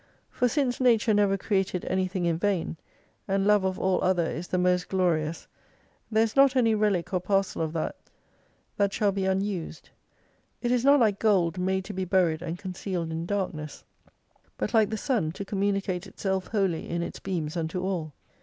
For 0.31 0.47
since 0.47 0.81
Nature 0.81 1.13
never 1.13 1.37
created 1.37 1.85
anything 1.85 2.25
in 2.25 2.39
vain, 2.39 2.75
and 3.27 3.45
love 3.45 3.63
of 3.63 3.77
all 3.77 4.03
other 4.03 4.25
is 4.25 4.47
the 4.47 4.57
most 4.57 4.89
glorious 4.89 5.47
there 6.09 6.23
is 6.23 6.35
not 6.35 6.55
any 6.55 6.73
relic 6.73 7.13
or 7.13 7.19
parcel 7.19 7.61
of 7.61 7.71
that 7.73 7.95
that 8.77 8.91
shall 8.91 9.11
be 9.11 9.27
unused. 9.27 9.91
It 10.59 10.71
is 10.71 10.83
not 10.83 10.99
like 10.99 11.19
gold 11.19 11.59
made 11.59 11.85
to 11.85 11.93
be 11.93 12.05
buried 12.05 12.41
and 12.41 12.57
concealed 12.57 13.11
in 13.11 13.27
darkness, 13.27 13.83
but 14.57 14.73
like 14.73 14.89
the 14.89 14.97
sun 14.97 15.33
to 15.33 15.45
communicate 15.45 16.07
itself 16.07 16.47
wholly 16.47 16.89
in 16.89 17.03
its 17.03 17.19
beams 17.19 17.55
unto 17.55 17.83
all. 17.83 18.11